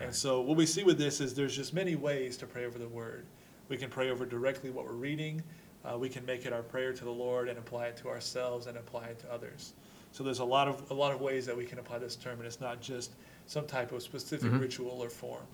And 0.00 0.14
so 0.14 0.40
what 0.40 0.56
we 0.56 0.66
see 0.66 0.84
with 0.84 0.98
this 0.98 1.20
is 1.20 1.34
there's 1.34 1.56
just 1.56 1.74
many 1.74 1.96
ways 1.96 2.36
to 2.38 2.46
pray 2.46 2.64
over 2.66 2.78
the 2.78 2.88
word. 2.88 3.26
We 3.68 3.76
can 3.76 3.90
pray 3.90 4.10
over 4.10 4.24
directly 4.24 4.70
what 4.70 4.84
we're 4.84 4.92
reading. 4.92 5.42
Uh, 5.84 5.98
we 5.98 6.08
can 6.08 6.24
make 6.26 6.46
it 6.46 6.52
our 6.52 6.62
prayer 6.62 6.92
to 6.92 7.04
the 7.04 7.10
Lord 7.10 7.48
and 7.48 7.58
apply 7.58 7.86
it 7.86 7.96
to 7.98 8.08
ourselves 8.08 8.66
and 8.66 8.76
apply 8.78 9.06
it 9.06 9.18
to 9.20 9.32
others. 9.32 9.74
So 10.12 10.24
there's 10.24 10.38
a 10.38 10.44
lot 10.44 10.68
of 10.68 10.90
a 10.90 10.94
lot 10.94 11.12
of 11.12 11.20
ways 11.20 11.44
that 11.46 11.56
we 11.56 11.64
can 11.64 11.78
apply 11.78 11.98
this 11.98 12.16
term, 12.16 12.38
and 12.38 12.46
it's 12.46 12.60
not 12.60 12.80
just 12.80 13.12
some 13.46 13.66
type 13.66 13.92
of 13.92 14.02
specific 14.02 14.50
Mhm. 14.50 14.60
ritual 14.60 15.02
or 15.02 15.10
form 15.10 15.46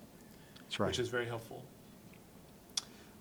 That's 0.59 0.79
right. 0.79 0.87
which 0.87 0.99
is 0.99 1.09
very 1.09 1.25
helpful. 1.25 1.63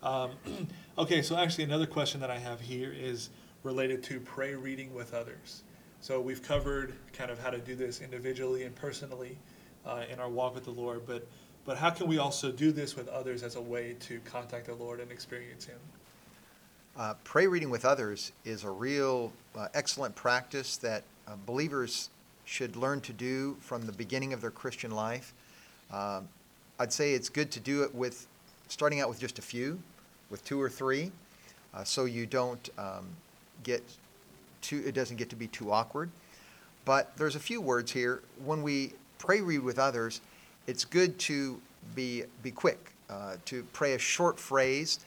Um, 0.02 0.32
okay, 0.98 1.22
so 1.22 1.36
actually, 1.36 1.64
another 1.64 1.86
question 1.86 2.20
that 2.20 2.30
I 2.30 2.38
have 2.38 2.60
here 2.60 2.92
is 2.92 3.30
related 3.62 4.02
to 4.04 4.20
pray 4.20 4.54
reading 4.54 4.94
with 4.94 5.14
others. 5.14 5.62
So 6.00 6.20
we've 6.20 6.42
covered 6.42 6.94
kind 7.12 7.30
of 7.30 7.38
how 7.38 7.50
to 7.50 7.58
do 7.58 7.74
this 7.74 8.00
individually 8.00 8.64
and 8.64 8.74
personally 8.74 9.38
uh, 9.86 10.02
in 10.10 10.18
our 10.18 10.28
walk 10.28 10.54
with 10.54 10.64
the 10.64 10.70
Lord, 10.70 11.02
but 11.06 11.26
but 11.64 11.78
how 11.78 11.90
can 11.90 12.06
we 12.06 12.18
also 12.18 12.52
do 12.52 12.72
this 12.72 12.94
with 12.94 13.08
others 13.08 13.42
as 13.42 13.56
a 13.56 13.60
way 13.60 13.96
to 14.00 14.20
contact 14.20 14.66
the 14.66 14.74
Lord 14.74 15.00
and 15.00 15.10
experience 15.10 15.64
Him? 15.64 15.78
Uh, 16.96 17.14
pray 17.24 17.46
reading 17.46 17.70
with 17.70 17.84
others 17.84 18.32
is 18.44 18.64
a 18.64 18.70
real 18.70 19.32
uh, 19.56 19.68
excellent 19.74 20.14
practice 20.14 20.76
that 20.76 21.04
uh, 21.26 21.32
believers 21.46 22.10
should 22.44 22.76
learn 22.76 23.00
to 23.00 23.12
do 23.12 23.56
from 23.60 23.86
the 23.86 23.92
beginning 23.92 24.32
of 24.32 24.40
their 24.40 24.50
Christian 24.50 24.90
life. 24.90 25.32
Um, 25.90 26.28
I'd 26.78 26.92
say 26.92 27.14
it's 27.14 27.28
good 27.28 27.50
to 27.52 27.60
do 27.60 27.82
it 27.82 27.94
with 27.94 28.26
starting 28.68 29.00
out 29.00 29.08
with 29.08 29.18
just 29.18 29.38
a 29.38 29.42
few, 29.42 29.80
with 30.30 30.44
two 30.44 30.60
or 30.60 30.68
three, 30.68 31.10
uh, 31.72 31.82
so 31.82 32.04
you 32.04 32.26
don't 32.26 32.68
um, 32.78 33.06
get 33.62 33.82
too. 34.60 34.82
It 34.86 34.94
doesn't 34.94 35.16
get 35.16 35.30
to 35.30 35.36
be 35.36 35.46
too 35.46 35.72
awkward. 35.72 36.10
But 36.84 37.16
there's 37.16 37.36
a 37.36 37.40
few 37.40 37.60
words 37.60 37.90
here. 37.90 38.22
When 38.44 38.62
we 38.62 38.92
pray 39.18 39.40
read 39.40 39.60
with 39.60 39.78
others, 39.78 40.20
it's 40.66 40.84
good 40.84 41.18
to 41.20 41.60
be, 41.94 42.24
be 42.42 42.50
quick, 42.50 42.92
uh, 43.10 43.36
to 43.44 43.62
pray 43.72 43.94
a 43.94 43.98
short 43.98 44.38
phrase 44.38 45.00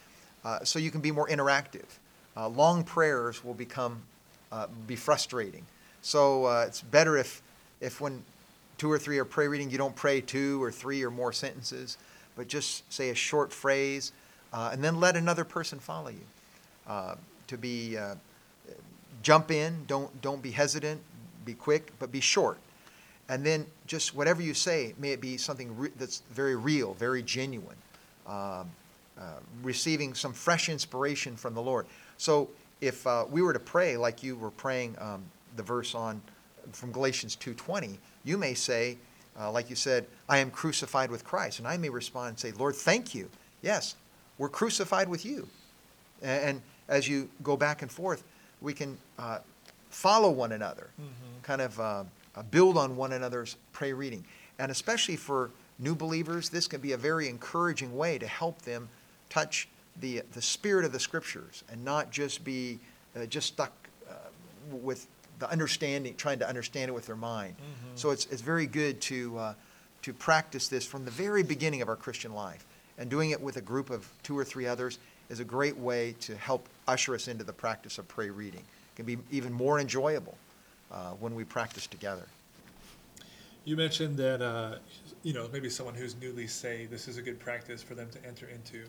uh, 0.46 0.64
so 0.64 0.80
you 0.80 0.92
can 0.92 1.02
be 1.02 1.12
more 1.12 1.28
interactive. 1.28 1.86
Uh, 2.36 2.48
long 2.48 2.84
prayers 2.84 3.44
will 3.44 3.54
become 3.54 4.02
uh, 4.52 4.68
be 4.86 4.96
frustrating. 4.96 5.66
So 6.02 6.46
uh, 6.46 6.66
it's 6.68 6.82
better 6.82 7.18
if, 7.18 7.42
if 7.82 8.00
when 8.00 8.24
two 8.78 8.90
or 8.90 8.98
three 8.98 9.18
are 9.18 9.26
pray 9.26 9.48
reading, 9.48 9.70
you 9.70 9.78
don't 9.78 9.96
pray 9.96 10.22
two 10.22 10.62
or 10.64 10.72
three 10.72 11.04
or 11.04 11.12
more 11.12 11.34
sentences, 11.34 11.98
but 12.36 12.48
just 12.48 12.92
say 12.94 13.10
a 13.10 13.16
short 13.16 13.52
phrase 13.52 14.14
uh, 14.54 14.70
and 14.72 14.84
then 14.84 15.00
let 15.00 15.18
another 15.18 15.44
person 15.44 15.80
follow 15.80 16.10
you. 16.10 17.18
To 17.48 17.58
be 17.58 17.98
jump 19.22 19.52
in, 19.52 19.86
don't 19.88 20.22
don't 20.22 20.42
be 20.42 20.52
hesitant, 20.52 21.02
be 21.46 21.54
quick, 21.54 21.92
but 22.00 22.12
be 22.12 22.20
short. 22.20 22.60
And 23.30 23.46
then 23.46 23.66
just 23.88 24.16
whatever 24.16 24.42
you 24.42 24.54
say, 24.54 24.94
may 24.98 25.12
it 25.12 25.20
be 25.22 25.38
something 25.38 25.76
re- 25.78 25.92
that's 25.98 26.22
very 26.32 26.56
real, 26.56 26.94
very 26.94 27.22
genuine, 27.22 27.76
um, 28.26 28.70
uh, 29.20 29.40
receiving 29.64 30.14
some 30.14 30.32
fresh 30.34 30.70
inspiration 30.70 31.36
from 31.36 31.54
the 31.54 31.62
Lord. 31.62 31.88
So 32.18 32.50
if 32.80 33.06
uh, 33.06 33.26
we 33.30 33.42
were 33.42 33.54
to 33.54 33.60
pray 33.60 33.98
like 33.98 34.24
you 34.24 34.36
were 34.38 34.52
praying 34.52 34.96
um, 35.00 35.24
the 35.56 35.64
verse 35.64 35.94
on 35.96 36.22
from 36.72 36.92
Galatians 36.92 37.36
2:20, 37.38 37.98
you 38.24 38.38
may 38.38 38.54
say, 38.54 38.98
uh, 39.40 39.52
like 39.52 39.70
you 39.70 39.76
said, 39.76 40.06
"I 40.30 40.38
am 40.40 40.52
crucified 40.52 41.10
with 41.12 41.24
Christ," 41.24 41.60
and 41.60 41.68
I 41.68 41.78
may 41.78 41.90
respond 41.90 42.30
and 42.30 42.40
say, 42.40 42.52
"Lord, 42.52 42.76
thank 42.76 43.16
you. 43.16 43.30
Yes, 43.62 43.96
we're 44.38 44.50
crucified 44.50 45.08
with 45.10 45.26
you." 45.26 45.48
And, 46.22 46.44
and 46.44 46.62
as 46.88 47.08
you 47.08 47.30
go 47.44 47.56
back 47.58 47.82
and 47.82 47.92
forth, 47.92 48.24
we 48.62 48.74
can 48.74 48.98
uh, 49.18 49.40
follow 49.90 50.30
one 50.30 50.52
another, 50.52 50.90
Mhm. 51.02 51.44
kind 51.44 51.62
of 51.62 51.80
uh, 52.38 52.44
build 52.44 52.78
on 52.78 52.96
one 52.96 53.14
another's 53.14 53.56
prayer 53.74 53.96
reading, 53.96 54.24
and 54.60 54.72
especially 54.72 55.16
for 55.16 55.50
new 55.80 55.96
believers, 55.96 56.50
this 56.50 56.68
can 56.68 56.82
be 56.82 56.92
a 56.92 56.98
very 56.98 57.28
encouraging 57.28 57.96
way 57.96 58.18
to 58.18 58.28
help 58.28 58.62
them 58.62 58.90
touch 59.30 59.68
the 60.00 60.22
the 60.34 60.42
spirit 60.42 60.86
of 60.86 60.92
the 60.92 61.00
scriptures 61.00 61.64
and 61.72 61.84
not 61.84 62.12
just 62.12 62.44
be 62.44 62.80
uh, 63.16 63.26
just 63.26 63.48
stuck 63.48 63.72
uh, 64.10 64.14
with 64.72 65.08
the 65.40 65.50
understanding, 65.52 66.16
trying 66.16 66.40
to 66.40 66.48
understand 66.48 66.90
it 66.90 66.94
with 66.94 67.06
their 67.06 67.16
mind. 67.16 67.56
Mhm. 67.58 67.98
So 67.98 68.12
it's 68.12 68.26
it's 68.28 68.42
very 68.42 68.68
good 68.68 69.02
to 69.02 69.38
uh, 69.38 69.54
to 70.04 70.14
practice 70.14 70.68
this 70.68 70.86
from 70.86 71.06
the 71.06 71.12
very 71.12 71.44
beginning 71.44 71.82
of 71.82 71.90
our 71.90 71.96
Christian 71.96 72.34
life, 72.34 72.66
and 72.98 73.10
doing 73.10 73.32
it 73.32 73.42
with 73.42 73.58
a 73.58 73.62
group 73.62 73.90
of 73.90 74.08
two 74.24 74.38
or 74.38 74.46
three 74.46 74.68
others 74.68 75.00
is 75.30 75.40
a 75.40 75.46
great 75.46 75.76
way 75.76 76.16
to 76.22 76.36
help 76.38 76.70
usher 76.88 77.14
us 77.16 77.28
into 77.28 77.44
the 77.44 77.54
practice 77.54 77.98
of 77.98 78.08
prayer 78.08 78.32
reading. 78.32 78.62
It 78.62 78.96
can 78.96 79.06
be 79.06 79.18
even 79.32 79.52
more 79.52 79.80
enjoyable 79.80 80.38
uh, 80.92 81.12
when 81.20 81.36
we 81.36 81.44
practice 81.44 81.88
together. 81.88 82.28
You 83.66 83.76
mentioned 83.76 84.16
that 84.18 84.42
uh, 84.42 84.78
you 85.24 85.34
know 85.34 85.50
maybe 85.52 85.70
someone 85.70 85.94
who's 85.96 86.16
newly 86.16 86.48
saved, 86.48 86.90
this 86.90 87.08
is 87.08 87.18
a 87.18 87.22
good 87.22 87.40
practice 87.40 87.84
for 87.84 87.96
them 87.96 88.10
to 88.12 88.26
enter 88.26 88.48
into. 88.48 88.84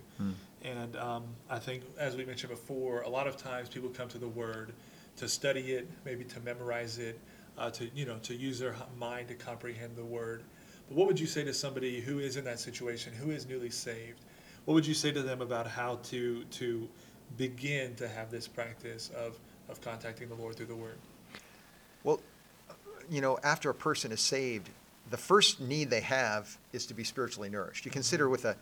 And 0.63 0.97
um, 0.97 1.25
I 1.51 1.59
think, 1.59 1.83
as 1.99 2.17
we 2.17 2.25
mentioned 2.25 2.51
before, 2.51 3.03
a 3.03 3.09
lot 3.09 3.27
of 3.27 3.37
times 3.37 3.69
people 3.69 3.89
come 3.89 4.09
to 4.09 4.19
the 4.19 4.29
Word 4.29 4.73
to 5.17 5.29
study 5.29 5.73
it, 5.73 5.89
maybe 6.05 6.25
to 6.25 6.41
memorize 6.41 6.99
it, 6.99 7.19
uh, 7.59 7.71
to 7.71 7.91
you 7.95 8.05
know 8.07 8.19
to 8.19 8.35
use 8.35 8.59
their 8.61 8.77
mind 8.97 9.29
to 9.29 9.35
comprehend 9.35 9.97
the 9.97 10.05
Word. 10.05 10.43
But 10.89 10.97
what 10.97 11.07
would 11.09 11.19
you 11.19 11.27
say 11.27 11.43
to 11.45 11.53
somebody 11.53 12.01
who 12.01 12.21
is 12.21 12.37
in 12.37 12.45
that 12.45 12.61
situation, 12.61 13.13
who 13.13 13.31
is 13.31 13.49
newly 13.49 13.71
saved? 13.71 14.21
What 14.65 14.75
would 14.75 14.87
you 14.87 14.95
say 14.95 15.11
to 15.11 15.23
them 15.23 15.41
about 15.41 15.67
how 15.67 15.97
to 16.05 16.45
to 16.45 16.89
begin 17.37 17.95
to 17.97 18.09
have 18.09 18.31
this 18.31 18.47
practice 18.47 19.11
of 19.11 19.39
of 19.69 19.81
contacting 19.81 20.29
the 20.29 20.37
Lord 20.37 20.55
through 20.55 20.67
the 20.67 20.77
Word? 20.77 20.99
Well, 22.05 22.21
you 23.11 23.21
know, 23.21 23.39
after 23.43 23.71
a 23.71 23.75
person 23.75 24.13
is 24.13 24.21
saved, 24.21 24.69
the 25.11 25.17
first 25.17 25.61
need 25.61 25.91
they 25.91 26.01
have 26.01 26.57
is 26.73 26.87
to 26.87 26.95
be 26.95 27.05
spiritually 27.05 27.49
nourished. 27.49 27.85
You 27.85 27.91
consider 27.91 28.29
with 28.29 28.45
a, 28.45 28.57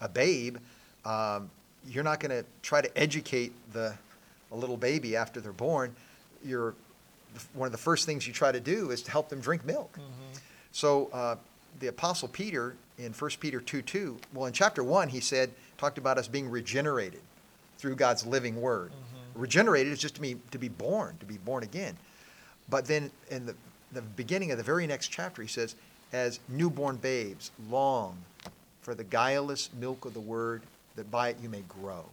a 0.00 0.08
babe, 0.08 0.58
um, 1.04 1.50
you're 1.86 2.04
not 2.04 2.20
going 2.20 2.30
to 2.30 2.44
try 2.62 2.80
to 2.80 2.98
educate 2.98 3.52
the 3.72 3.94
a 4.50 4.56
little 4.56 4.76
baby 4.76 5.16
after 5.16 5.40
they're 5.40 5.52
born. 5.52 5.94
You're 6.44 6.74
one 7.54 7.66
of 7.66 7.72
the 7.72 7.78
first 7.78 8.04
things 8.04 8.26
you 8.26 8.32
try 8.32 8.52
to 8.52 8.60
do 8.60 8.90
is 8.90 9.02
to 9.02 9.10
help 9.10 9.30
them 9.30 9.40
drink 9.40 9.64
milk. 9.64 9.98
So 10.72 11.08
uh, 11.12 11.36
the 11.80 11.86
Apostle 11.88 12.28
Peter 12.28 12.76
in 12.98 13.12
1 13.12 13.30
Peter 13.40 13.60
2 13.60 13.82
2, 13.82 14.18
well, 14.34 14.46
in 14.46 14.52
chapter 14.52 14.84
1, 14.84 15.08
he 15.08 15.20
said, 15.20 15.50
talked 15.78 15.96
about 15.98 16.18
us 16.18 16.28
being 16.28 16.48
regenerated 16.50 17.20
through 17.78 17.96
God's 17.96 18.26
living 18.26 18.60
word. 18.60 18.92
Regenerated 19.34 19.92
is 19.92 19.98
just 19.98 20.16
to 20.16 20.20
be, 20.20 20.36
to 20.50 20.58
be 20.58 20.68
born, 20.68 21.16
to 21.20 21.26
be 21.26 21.38
born 21.38 21.62
again. 21.62 21.96
But 22.68 22.86
then 22.86 23.10
in 23.30 23.46
the, 23.46 23.54
the 23.92 24.02
beginning 24.02 24.50
of 24.50 24.58
the 24.58 24.64
very 24.64 24.86
next 24.86 25.08
chapter, 25.08 25.42
he 25.42 25.48
says, 25.48 25.74
as 26.12 26.40
newborn 26.48 26.96
babes, 26.96 27.50
long 27.70 28.16
for 28.82 28.94
the 28.94 29.04
guileless 29.04 29.70
milk 29.78 30.04
of 30.04 30.14
the 30.14 30.20
word, 30.20 30.62
that 30.96 31.10
by 31.10 31.30
it 31.30 31.36
you 31.42 31.48
may 31.48 31.62
grow. 31.68 32.04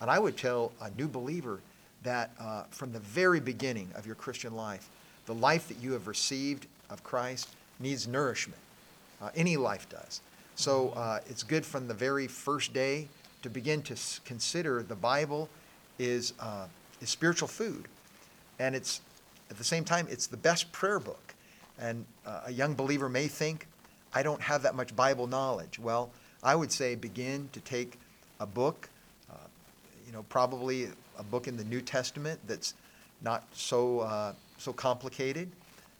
And 0.00 0.10
I 0.10 0.18
would 0.18 0.36
tell 0.36 0.72
a 0.80 0.90
new 0.90 1.08
believer 1.08 1.60
that 2.04 2.30
uh, 2.38 2.62
from 2.70 2.92
the 2.92 3.00
very 3.00 3.40
beginning 3.40 3.88
of 3.96 4.06
your 4.06 4.14
Christian 4.14 4.54
life, 4.54 4.88
the 5.26 5.34
life 5.34 5.68
that 5.68 5.78
you 5.78 5.92
have 5.92 6.06
received 6.06 6.66
of 6.88 7.02
Christ 7.02 7.48
needs 7.80 8.06
nourishment. 8.06 8.60
Uh, 9.20 9.30
any 9.34 9.56
life 9.56 9.88
does. 9.88 10.20
So 10.54 10.90
uh, 10.90 11.20
it's 11.28 11.42
good 11.42 11.66
from 11.66 11.88
the 11.88 11.94
very 11.94 12.26
first 12.26 12.72
day 12.72 13.08
to 13.42 13.50
begin 13.50 13.82
to 13.82 13.94
s- 13.94 14.20
consider 14.24 14.82
the 14.82 14.94
Bible 14.94 15.48
is, 15.98 16.32
uh, 16.40 16.66
is 17.00 17.10
spiritual 17.10 17.48
food. 17.48 17.86
And 18.58 18.74
it's, 18.74 19.00
at 19.50 19.58
the 19.58 19.64
same 19.64 19.84
time, 19.84 20.06
it's 20.10 20.26
the 20.26 20.36
best 20.36 20.70
prayer 20.72 21.00
book. 21.00 21.34
And 21.78 22.04
uh, 22.26 22.42
a 22.46 22.52
young 22.52 22.74
believer 22.74 23.08
may 23.08 23.28
think, 23.28 23.66
I 24.12 24.22
don't 24.22 24.40
have 24.40 24.62
that 24.62 24.74
much 24.74 24.94
Bible 24.96 25.26
knowledge. 25.26 25.78
Well, 25.78 26.10
I 26.42 26.54
would 26.54 26.72
say 26.72 26.94
begin 26.94 27.48
to 27.52 27.60
take 27.60 27.98
a 28.40 28.46
book, 28.46 28.88
uh, 29.30 29.34
you 30.06 30.12
know, 30.12 30.24
probably 30.24 30.88
a 31.18 31.22
book 31.22 31.48
in 31.48 31.56
the 31.56 31.64
New 31.64 31.80
Testament 31.80 32.40
that's 32.46 32.74
not 33.22 33.44
so, 33.52 34.00
uh, 34.00 34.32
so 34.58 34.72
complicated, 34.72 35.50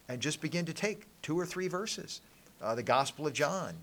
and 0.08 0.20
just 0.20 0.40
begin 0.40 0.64
to 0.64 0.72
take 0.72 1.06
two 1.22 1.38
or 1.38 1.44
three 1.44 1.68
verses. 1.68 2.20
Uh, 2.62 2.74
the 2.74 2.82
Gospel 2.82 3.26
of 3.26 3.32
John 3.32 3.74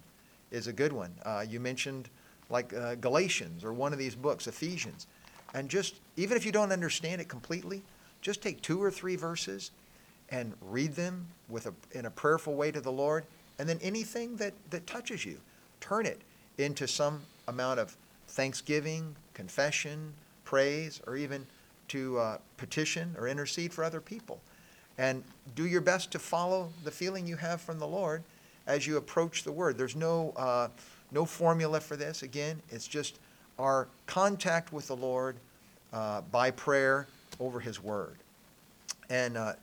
is 0.51 0.67
a 0.67 0.74
good 0.74 0.93
one. 0.93 1.13
Uh, 1.24 1.45
you 1.48 1.60
mentioned 1.60 2.10
like 2.50 2.74
uh, 2.74 2.95
Galatians 2.95 3.63
or 3.63 3.74
one 3.74 3.93
of 3.93 4.00
these 4.00 4.15
books, 4.15 4.48
Ephesians. 4.48 5.07
And 5.53 5.69
just, 5.69 5.95
even 6.17 6.38
if 6.38 6.45
you 6.45 6.51
don't 6.51 6.72
understand 6.72 7.22
it 7.22 7.27
completely, 7.27 7.81
just 8.25 8.41
take 8.41 8.60
two 8.63 8.82
or 8.82 8.89
three 8.89 9.15
verses 9.15 9.70
and 10.32 10.51
read 10.60 10.96
them 10.96 11.27
with 11.48 11.67
a, 11.67 11.74
in 11.91 12.08
a 12.08 12.10
prayerful 12.10 12.55
way 12.55 12.72
to 12.72 12.82
the 12.82 12.91
Lord. 12.91 13.24
And 13.60 13.70
then 13.70 13.77
anything 13.84 14.36
that, 14.38 14.53
that 14.72 14.88
touches 14.88 15.24
you, 15.24 15.38
turn 15.79 16.08
it 16.08 16.20
into 16.58 16.88
some 16.88 17.22
amount 17.48 17.79
of 17.79 17.96
thanksgiving, 18.29 19.15
confession, 19.36 20.12
praise, 20.44 21.01
or 21.05 21.15
even 21.15 21.46
to 21.89 22.17
uh, 22.17 22.38
petition 22.58 23.15
or 23.20 23.27
intercede 23.27 23.72
for 23.72 23.84
other 23.84 24.01
people. 24.01 24.41
And 24.98 25.24
do 25.53 25.67
your 25.67 25.82
best 25.82 26.10
to 26.13 26.17
follow 26.17 26.70
the 26.84 26.89
feeling 26.89 27.27
you 27.27 27.36
have 27.36 27.62
from 27.62 27.77
the 27.77 27.88
Lord 27.88 28.24
as 28.65 28.88
you 28.88 28.98
approach 28.98 29.44
the 29.44 29.51
Word. 29.51 29.77
There's 29.77 29.96
no, 29.96 30.34
uh, 30.36 30.70
no 31.12 31.25
formula 31.25 31.79
for 31.79 31.96
this. 31.96 32.24
Again, 32.24 32.60
it's 32.72 32.88
just 32.88 33.20
our 33.60 33.88
contact 34.08 34.74
with 34.74 34.88
the 34.88 34.96
Lord 34.96 35.36
uh, 35.94 36.22
by 36.32 36.50
prayer 36.50 37.05
over 37.39 37.59
His 37.59 37.81
Word. 37.81 38.17
And 39.09 39.37
uh, 39.37 39.53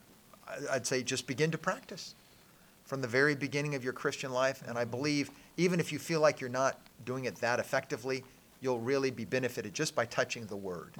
I'd 0.70 0.86
say 0.86 1.02
just 1.02 1.26
begin 1.26 1.50
to 1.50 1.58
practice 1.58 2.14
from 2.84 3.00
the 3.00 3.08
very 3.08 3.34
beginning 3.34 3.74
of 3.74 3.82
your 3.84 3.92
Christian 3.92 4.32
life. 4.32 4.62
And 4.66 4.78
I 4.78 4.84
believe 4.84 5.30
even 5.56 5.80
if 5.80 5.92
you 5.92 5.98
feel 5.98 6.20
like 6.20 6.40
you're 6.40 6.50
not 6.50 6.78
doing 7.04 7.24
it 7.24 7.36
that 7.36 7.58
effectively, 7.58 8.24
you'll 8.60 8.80
really 8.80 9.10
be 9.10 9.24
benefited 9.24 9.74
just 9.74 9.94
by 9.94 10.04
touching 10.06 10.46
the 10.46 10.56
Word. 10.56 10.92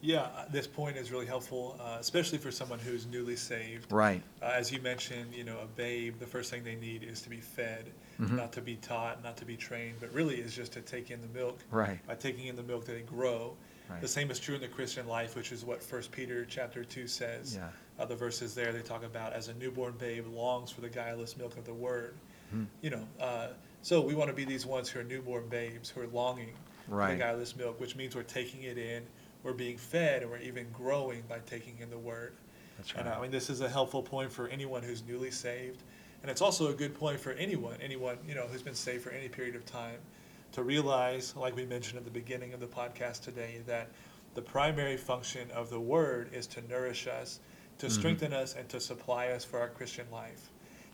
Yeah, 0.00 0.20
uh, 0.36 0.44
this 0.50 0.66
point 0.66 0.98
is 0.98 1.10
really 1.10 1.24
helpful, 1.24 1.78
uh, 1.80 1.96
especially 1.98 2.36
for 2.36 2.50
someone 2.50 2.78
who's 2.78 3.06
newly 3.06 3.36
saved. 3.36 3.90
Right. 3.90 4.22
Uh, 4.42 4.52
as 4.54 4.70
you 4.70 4.78
mentioned, 4.82 5.32
you 5.34 5.44
know, 5.44 5.58
a 5.60 5.66
babe, 5.66 6.18
the 6.18 6.26
first 6.26 6.50
thing 6.50 6.62
they 6.62 6.74
need 6.74 7.02
is 7.02 7.22
to 7.22 7.30
be 7.30 7.40
fed, 7.40 7.86
Mhm. 8.20 8.32
not 8.32 8.52
to 8.52 8.60
be 8.60 8.76
taught, 8.76 9.22
not 9.22 9.38
to 9.38 9.46
be 9.46 9.56
trained, 9.56 9.96
but 10.00 10.12
really 10.12 10.36
is 10.36 10.54
just 10.54 10.72
to 10.72 10.82
take 10.82 11.10
in 11.10 11.22
the 11.22 11.28
milk. 11.28 11.58
Right. 11.70 12.06
By 12.06 12.16
taking 12.16 12.48
in 12.48 12.56
the 12.56 12.62
milk, 12.62 12.84
they 12.84 13.00
grow. 13.00 13.56
Right. 13.88 14.00
The 14.00 14.08
same 14.08 14.30
is 14.30 14.40
true 14.40 14.54
in 14.54 14.60
the 14.60 14.68
Christian 14.68 15.06
life, 15.06 15.36
which 15.36 15.52
is 15.52 15.64
what 15.64 15.82
First 15.82 16.10
Peter 16.10 16.44
chapter 16.46 16.84
two 16.84 17.06
says. 17.06 17.56
Yeah. 17.56 17.68
Uh, 17.98 18.04
the 18.06 18.16
verses 18.16 18.54
there 18.54 18.72
they 18.72 18.80
talk 18.80 19.04
about 19.04 19.32
as 19.34 19.48
a 19.48 19.54
newborn 19.54 19.94
babe 19.98 20.26
longs 20.26 20.70
for 20.70 20.80
the 20.80 20.88
guileless 20.88 21.36
milk 21.36 21.56
of 21.58 21.64
the 21.64 21.74
word. 21.74 22.14
Hmm. 22.50 22.64
You 22.80 22.90
know, 22.90 23.06
uh, 23.20 23.48
so 23.82 24.00
we 24.00 24.14
want 24.14 24.30
to 24.30 24.34
be 24.34 24.44
these 24.44 24.64
ones 24.66 24.88
who 24.88 25.00
are 25.00 25.04
newborn 25.04 25.48
babes 25.48 25.90
who 25.90 26.00
are 26.00 26.06
longing 26.08 26.54
for 26.88 26.94
Right. 26.96 27.12
the 27.12 27.18
guileless 27.18 27.54
milk, 27.56 27.78
which 27.80 27.94
means 27.96 28.16
we're 28.16 28.22
taking 28.22 28.62
it 28.62 28.78
in, 28.78 29.02
we're 29.42 29.52
being 29.52 29.76
fed, 29.76 30.22
and 30.22 30.30
we're 30.30 30.38
even 30.38 30.66
growing 30.72 31.22
by 31.28 31.38
taking 31.46 31.78
in 31.78 31.90
the 31.90 31.98
word. 31.98 32.32
That's 32.78 32.92
And. 32.94 33.08
I 33.08 33.20
mean, 33.20 33.30
this 33.30 33.48
is 33.50 33.60
a 33.60 33.68
helpful 33.68 34.02
point 34.02 34.32
for 34.32 34.48
anyone 34.48 34.82
who's 34.82 35.02
newly 35.06 35.30
saved, 35.30 35.82
and 36.22 36.30
it's 36.30 36.40
also 36.40 36.68
a 36.68 36.74
good 36.74 36.94
point 36.94 37.20
for 37.20 37.32
anyone, 37.32 37.76
anyone 37.82 38.18
you 38.26 38.34
know 38.34 38.46
who's 38.46 38.62
been 38.62 38.74
saved 38.74 39.04
for 39.04 39.10
any 39.10 39.28
period 39.28 39.54
of 39.54 39.64
time, 39.66 39.98
to 40.54 40.62
realize, 40.62 41.34
like 41.36 41.56
we 41.56 41.66
mentioned 41.66 41.98
at 41.98 42.04
the 42.04 42.10
beginning 42.12 42.54
of 42.54 42.60
the 42.60 42.66
podcast 42.66 43.22
today, 43.22 43.60
that 43.66 43.90
the 44.34 44.42
primary 44.42 44.96
function 44.96 45.50
of 45.50 45.68
the 45.68 45.80
Word 45.80 46.30
is 46.32 46.46
to 46.46 46.62
nourish 46.68 47.08
us, 47.08 47.40
to 47.78 47.90
strengthen 47.90 48.32
us 48.32 48.54
and 48.54 48.68
to 48.68 48.78
supply 48.78 49.28
us 49.28 49.44
for 49.44 49.58
our 49.58 49.68
Christian 49.68 50.06
life. 50.12 50.50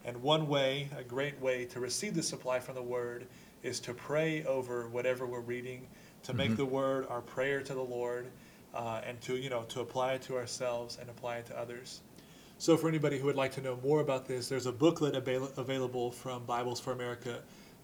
And 0.07 0.23
one 0.23 0.49
way, 0.49 0.89
a 0.97 1.05
great 1.05 1.39
way 1.43 1.67
to 1.67 1.81
receive 1.81 2.15
the 2.15 2.23
supply 2.23 2.59
from 2.59 2.75
the 2.75 2.83
Word 2.83 3.27
is 3.63 3.81
to 3.81 3.93
pray 3.93 4.45
over 4.45 4.89
whatever 4.89 5.27
we're 5.27 5.41
reading, 5.41 5.87
to 6.23 6.33
make 6.33 6.57
the 6.57 6.65
Word 6.65 7.07
our 7.11 7.21
prayer 7.21 7.61
to 7.61 7.75
the 7.75 7.83
Lord, 7.83 8.29
uh, 8.75 9.03
and 9.07 9.21
to 9.21 9.37
you 9.37 9.51
know 9.51 9.65
to 9.65 9.81
apply 9.81 10.15
it 10.15 10.23
to 10.23 10.37
ourselves 10.37 10.97
and 10.99 11.11
apply 11.11 11.37
it 11.37 11.47
to 11.47 11.59
others. 11.59 12.01
So, 12.57 12.79
for 12.79 12.89
anybody 12.89 13.19
who 13.19 13.27
would 13.27 13.37
like 13.37 13.53
to 13.53 13.61
know 13.61 13.79
more 13.83 14.01
about 14.01 14.27
this, 14.27 14.49
there's 14.49 14.67
a 14.67 14.73
booklet 14.73 15.15
avail- 15.17 15.53
available 15.59 16.11
from 16.11 16.45
Bibles 16.45 16.81
for 16.81 16.93
America, 16.93 17.41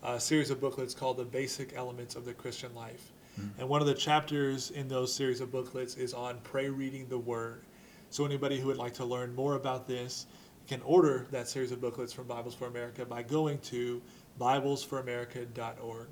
a 0.07 0.21
series 0.21 0.51
of 0.51 0.61
booklets 0.61 0.95
called 0.95 1.17
The 1.17 1.25
Basic 1.25 1.75
Elements 1.75 2.15
of 2.15 2.25
the 2.25 2.33
Christian 2.33 2.73
Life. 2.77 3.11
And 3.59 3.69
one 3.69 3.81
of 3.81 3.89
the 3.89 3.95
chapters 3.95 4.71
in 4.71 4.87
those 4.89 5.13
series 5.13 5.41
of 5.41 5.51
booklets 5.51 5.97
is 5.97 6.15
on 6.15 6.39
pray 6.45 6.71
reading 6.71 7.09
the 7.09 7.19
Word. 7.19 7.65
So, 8.09 8.25
anybody 8.25 8.59
who 8.59 8.69
would 8.69 8.79
like 8.79 8.95
to 8.95 9.05
learn 9.05 9.35
more 9.35 9.57
about 9.57 9.89
this 9.89 10.27
can 10.69 10.81
order 10.83 11.27
that 11.33 11.49
series 11.49 11.73
of 11.73 11.81
booklets 11.81 12.13
from 12.13 12.27
Bibles 12.29 12.55
for 12.55 12.67
America 12.67 13.05
by 13.05 13.23
going 13.23 13.59
to 13.59 14.01
BiblesForAmerica.org. 14.41 16.07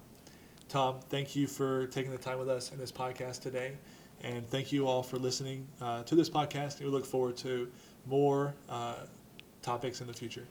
Tom, 0.68 1.00
thank 1.08 1.36
you 1.36 1.46
for 1.46 1.86
taking 1.86 2.10
the 2.10 2.18
time 2.18 2.38
with 2.38 2.48
us 2.48 2.72
in 2.72 2.78
this 2.78 2.92
podcast 2.92 3.40
today. 3.42 3.72
And 4.22 4.46
thank 4.48 4.72
you 4.72 4.88
all 4.88 5.02
for 5.02 5.18
listening 5.18 5.68
uh, 5.80 6.02
to 6.02 6.14
this 6.16 6.28
podcast. 6.28 6.80
We 6.80 6.86
look 6.86 7.06
forward 7.06 7.36
to 7.38 7.70
more 8.06 8.54
uh, 8.68 8.96
topics 9.62 10.00
in 10.00 10.08
the 10.08 10.12
future. 10.12 10.46